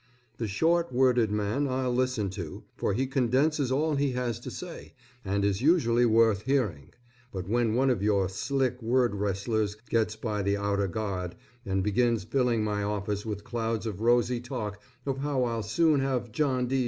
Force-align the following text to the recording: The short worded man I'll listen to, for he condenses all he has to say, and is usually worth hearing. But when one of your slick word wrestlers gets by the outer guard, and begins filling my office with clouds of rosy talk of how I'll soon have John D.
The 0.39 0.47
short 0.47 0.91
worded 0.91 1.29
man 1.29 1.67
I'll 1.67 1.93
listen 1.93 2.31
to, 2.31 2.63
for 2.75 2.95
he 2.95 3.05
condenses 3.05 3.71
all 3.71 3.97
he 3.97 4.13
has 4.13 4.39
to 4.39 4.49
say, 4.49 4.95
and 5.23 5.45
is 5.45 5.61
usually 5.61 6.07
worth 6.07 6.41
hearing. 6.41 6.93
But 7.31 7.47
when 7.47 7.75
one 7.75 7.91
of 7.91 8.01
your 8.01 8.27
slick 8.27 8.81
word 8.81 9.13
wrestlers 9.13 9.75
gets 9.91 10.15
by 10.15 10.41
the 10.41 10.57
outer 10.57 10.87
guard, 10.87 11.35
and 11.67 11.83
begins 11.83 12.23
filling 12.23 12.63
my 12.63 12.81
office 12.81 13.27
with 13.27 13.43
clouds 13.43 13.85
of 13.85 14.01
rosy 14.01 14.39
talk 14.39 14.81
of 15.05 15.19
how 15.19 15.43
I'll 15.43 15.61
soon 15.61 15.99
have 15.99 16.31
John 16.31 16.65
D. 16.65 16.79